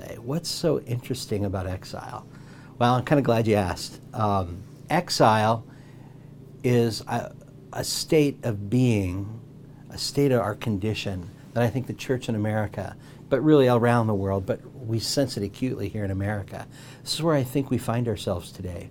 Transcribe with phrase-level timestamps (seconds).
[0.00, 0.18] say?
[0.18, 2.26] What's so interesting about exile?
[2.78, 4.00] Well, I'm kind of glad you asked.
[4.14, 5.64] Um, exile
[6.62, 7.32] is a,
[7.72, 9.40] a state of being,
[9.90, 12.96] a state of our condition that I think the church in America,
[13.28, 16.66] but really around the world, but we sense it acutely here in America.
[17.02, 18.90] This is where I think we find ourselves today.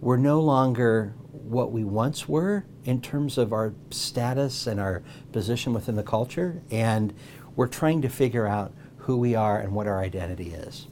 [0.00, 5.72] We're no longer what we once were in terms of our status and our position
[5.72, 7.12] within the culture, and
[7.56, 8.72] we're trying to figure out
[9.08, 10.86] who we are and what our identity is.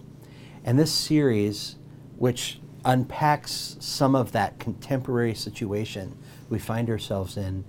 [0.64, 1.76] And this series,
[2.16, 6.16] which unpacks some of that contemporary situation
[6.48, 7.62] we find ourselves in,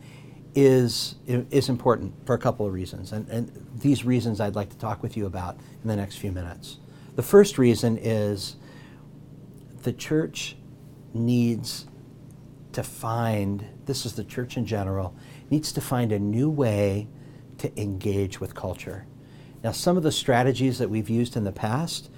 [0.55, 3.11] is, is important for a couple of reasons.
[3.11, 6.31] And, and these reasons I'd like to talk with you about in the next few
[6.31, 6.77] minutes.
[7.17, 8.55] The first reason is
[9.84, 10.55] the church
[11.13, 11.87] needs
[12.71, 15.13] to find, this is the church in general,
[15.49, 17.09] needs to find a new way
[17.57, 19.07] to engage with culture.
[19.63, 22.10] Now, some of the strategies that we've used in the past,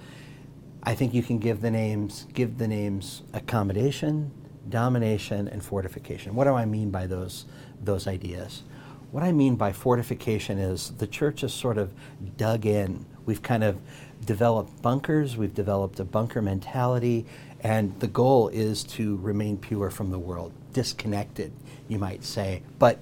[0.82, 4.30] I think you can give the names, give the names accommodation,
[4.68, 6.34] domination, and fortification.
[6.34, 7.46] What do I mean by those,
[7.82, 8.62] those ideas?
[9.10, 11.92] What I mean by fortification is the church is sort of
[12.36, 13.06] dug in.
[13.26, 13.78] We've kind of
[14.24, 17.26] developed bunkers, we've developed a bunker mentality,
[17.60, 21.52] and the goal is to remain pure from the world, disconnected,
[21.88, 22.62] you might say.
[22.78, 23.00] But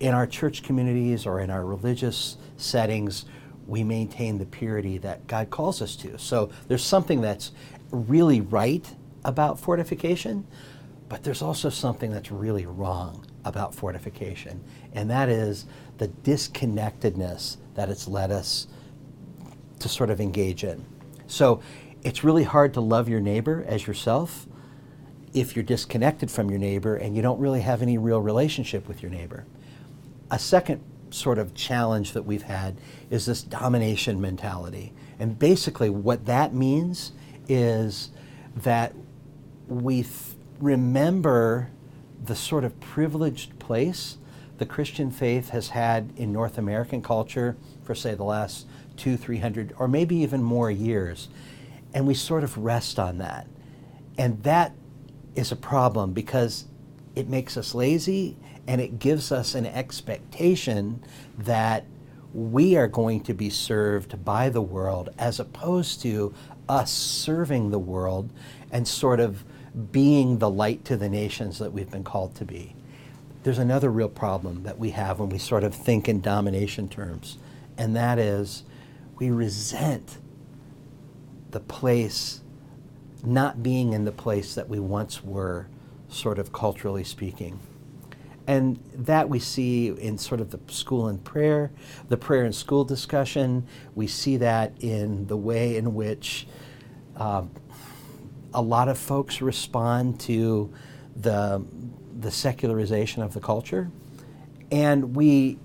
[0.00, 3.24] in our church communities or in our religious settings,
[3.66, 6.18] we maintain the purity that God calls us to.
[6.18, 7.52] So there's something that's
[7.90, 8.86] really right
[9.24, 10.46] about fortification,
[11.08, 15.66] but there's also something that's really wrong about fortification, and that is
[15.98, 18.66] the disconnectedness that it's led us
[19.78, 20.84] to sort of engage in.
[21.26, 21.60] So
[22.02, 24.46] it's really hard to love your neighbor as yourself
[25.32, 29.02] if you're disconnected from your neighbor and you don't really have any real relationship with
[29.02, 29.44] your neighbor.
[30.30, 32.76] A second sort of challenge that we've had
[33.10, 34.92] is this domination mentality.
[35.18, 37.12] And basically, what that means
[37.48, 38.10] is
[38.56, 38.94] that
[39.68, 41.70] we th- remember
[42.24, 44.18] the sort of privileged place
[44.56, 48.66] the Christian faith has had in North American culture for, say, the last
[48.96, 51.28] two, three hundred, or maybe even more years
[51.94, 53.46] and we sort of rest on that.
[54.18, 54.72] And that
[55.36, 56.66] is a problem because
[57.14, 58.36] it makes us lazy
[58.66, 61.02] and it gives us an expectation
[61.38, 61.84] that
[62.32, 66.34] we are going to be served by the world as opposed to
[66.68, 68.30] us serving the world
[68.72, 69.44] and sort of
[69.92, 72.74] being the light to the nations that we've been called to be.
[73.42, 77.38] There's another real problem that we have when we sort of think in domination terms,
[77.76, 78.64] and that is
[79.16, 80.18] we resent
[81.50, 82.40] the place
[83.22, 85.66] not being in the place that we once were,
[86.14, 87.58] sort of culturally speaking.
[88.46, 91.70] And that we see in sort of the school and prayer,
[92.08, 93.66] the prayer and school discussion.
[93.94, 96.46] We see that in the way in which
[97.16, 97.50] um,
[98.52, 100.72] a lot of folks respond to
[101.16, 101.64] the,
[102.20, 103.90] the secularization of the culture.
[104.70, 105.58] And we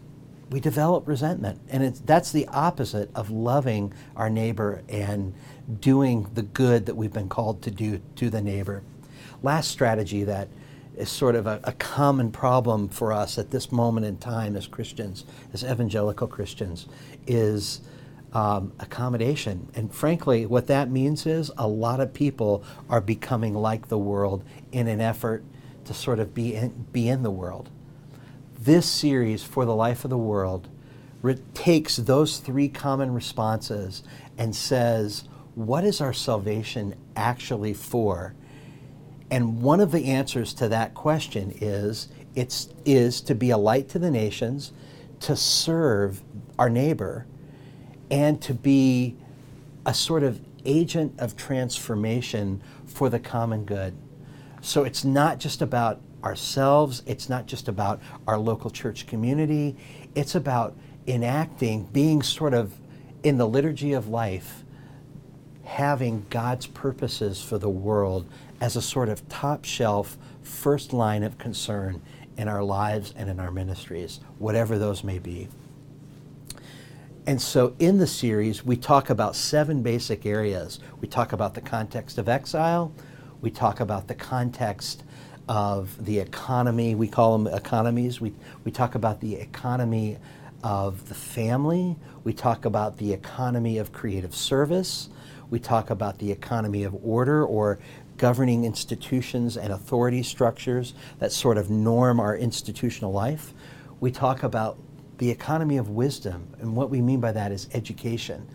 [0.49, 1.59] we develop resentment.
[1.69, 5.33] And that's the opposite of loving our neighbor and
[5.79, 8.83] doing the good that we've been called to do to the neighbor.
[9.41, 10.47] Last strategy that
[10.97, 14.67] is sort of a, a, common problem for us at this moment in time as
[14.67, 15.23] Christians,
[15.53, 16.87] as evangelical Christians,
[17.25, 17.79] is
[18.33, 19.69] um, accommodation.
[19.75, 24.43] And frankly, what that means is a lot of people are becoming like the world
[24.71, 25.43] in an effort
[25.85, 27.69] to sort of be in, be in the world.
[28.59, 30.67] This series, For the Life of the World,
[31.21, 34.03] re- takes those three common responses
[34.37, 35.23] and says,
[35.55, 38.35] what is our salvation actually for?
[39.31, 43.89] And one of the answers to that question is it's is to be a light
[43.89, 44.71] to the nations,
[45.21, 46.21] to serve
[46.57, 47.25] our neighbor,
[48.09, 49.15] and to be
[49.85, 53.95] a sort of agent of transformation for the common good.
[54.61, 59.77] So it's not just about ourselves, it's not just about our local church community,
[60.15, 60.75] it's about
[61.07, 62.77] enacting, being sort of
[63.23, 64.63] in the liturgy of life
[65.69, 68.27] having God's purposes for the world
[68.61, 72.01] as a sort of top shelf, first line of concern
[72.37, 75.47] in our lives and in our ministries, whatever those may be.
[77.25, 80.79] And so in the series, we talk about seven basic areas.
[80.99, 82.91] We talk about the context of exile,
[83.41, 85.03] we talk about the context
[85.49, 88.21] of the economy, we call them economies.
[88.21, 88.33] We,
[88.63, 90.17] we talk about the economy
[90.63, 95.09] of the family, we talk about the economy of creative service,
[95.49, 97.79] we talk about the economy of order or
[98.19, 103.53] governing institutions and authority structures that sort of norm our institutional life.
[103.99, 104.77] We talk about
[105.17, 108.47] the economy of wisdom, and what we mean by that is education.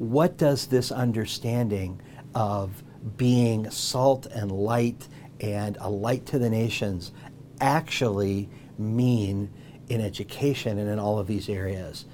[0.00, 2.00] what does this understanding
[2.34, 2.82] of
[3.18, 5.06] being salt and light
[5.40, 7.12] and a light to the nations
[7.60, 9.50] actually mean
[9.90, 12.06] in education and in all of these areas?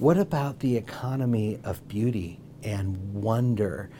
[0.00, 3.90] What about the economy of beauty and wonder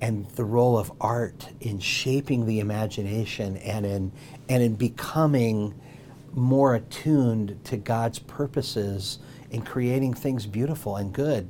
[0.00, 4.12] and the role of art in shaping the imagination and in,
[4.48, 5.74] and in becoming
[6.32, 9.18] more attuned to God's purposes
[9.50, 11.48] in creating things beautiful and good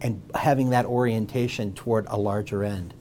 [0.00, 2.94] and having that orientation toward a larger end?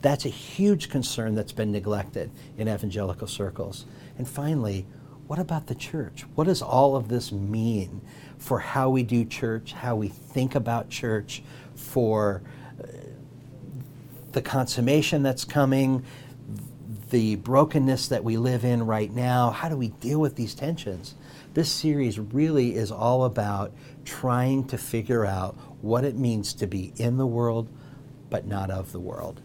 [0.00, 3.86] That's a huge concern that's been neglected in evangelical circles.
[4.16, 4.86] And finally,
[5.26, 6.24] what about the church?
[6.36, 8.00] What does all of this mean
[8.38, 11.42] for how we do church, how we think about church,
[11.74, 12.42] for
[12.82, 12.86] uh,
[14.38, 16.04] the consummation that's coming,
[17.10, 19.50] the brokenness that we live in right now?
[19.50, 21.16] How do we deal with these tensions?
[21.54, 23.72] This series really is all about
[24.04, 27.68] trying to figure out what it means to be in the world
[28.30, 29.40] but not of the world.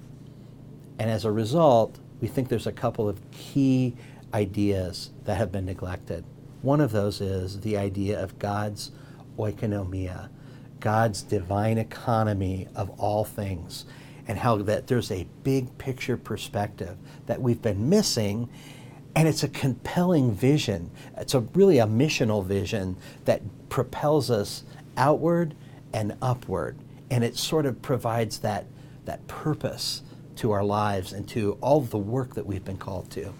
[0.99, 3.95] And as a result, we think there's a couple of key
[4.31, 6.23] ideas that have been neglected.
[6.61, 8.91] One of those is the idea of God's
[9.39, 10.29] oikonomia,
[10.79, 13.85] God's divine economy of all things,
[14.27, 18.49] and how that there's a big picture perspective that we've been missing.
[19.15, 20.89] And it's a compelling vision.
[21.17, 24.63] It's a really a missional vision that propels us
[24.97, 25.55] outward
[25.93, 26.77] and upward.
[27.11, 28.65] And it sort of provides that,
[29.05, 30.01] that purpose
[30.37, 33.33] to our lives and to all the work that we've been called to.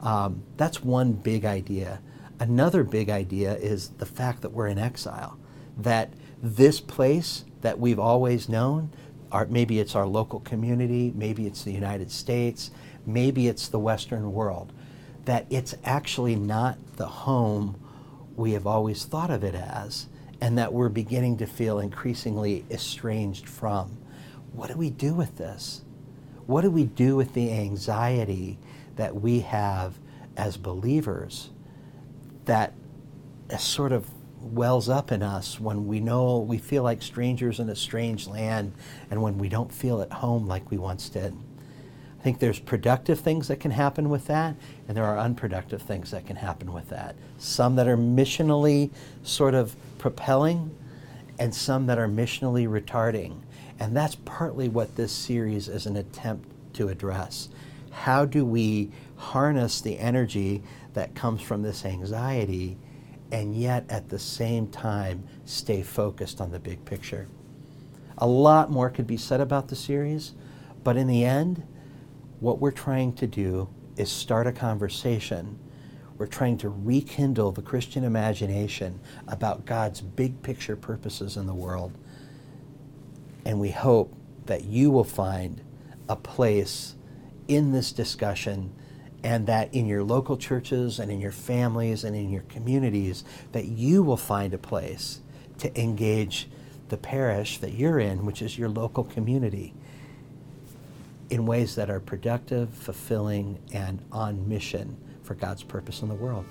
[0.00, 2.00] Um, that's one big idea.
[2.38, 5.36] Another big idea is the fact that we're in exile,
[5.76, 8.92] that this place that we've always known,
[9.32, 12.70] our, maybe it's our local community, maybe it's the United States,
[13.06, 14.72] maybe it's the Western world,
[15.24, 17.80] that it's actually not the home
[18.36, 20.06] we have always thought of it as,
[20.40, 23.98] and that we're beginning to feel increasingly estranged from.
[24.52, 25.82] What do we do with this?
[26.46, 28.58] What do we do with the anxiety
[28.96, 29.98] that we have
[30.36, 31.50] as believers
[32.44, 32.72] that
[33.50, 34.08] a sort of
[34.40, 38.72] wells up in us when we know we feel like strangers in a strange land
[39.10, 41.36] and when we don't feel at home like we once did?
[42.18, 44.56] I think there's productive things that can happen with that,
[44.88, 47.14] and there are unproductive things that can happen with that.
[47.38, 48.90] Some that are missionally
[49.22, 50.74] sort of propelling,
[51.38, 53.36] and some that are missionally retarding.
[53.78, 57.48] And that's partly what this series is an attempt to address.
[57.90, 60.62] How do we harness the energy
[60.94, 62.76] that comes from this anxiety
[63.30, 67.28] and yet at the same time stay focused on the big picture?
[68.18, 70.34] A lot more could be said about the series,
[70.82, 71.66] but in the end,
[72.40, 75.58] what we're trying to do is start a conversation.
[76.16, 81.92] We're trying to rekindle the Christian imagination about God's big picture purposes in the world
[83.48, 84.14] and we hope
[84.44, 85.62] that you will find
[86.06, 86.94] a place
[87.48, 88.70] in this discussion
[89.22, 93.66] and that in your local churches and in your families and in your communities that
[93.66, 95.20] you will find a place
[95.58, 96.48] to engage
[96.88, 99.74] the parish that you're in, which is your local community,
[101.30, 106.46] in ways that are productive, fulfilling, and on mission for God's purpose in the world.